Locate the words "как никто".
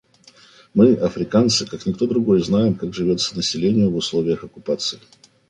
1.67-2.07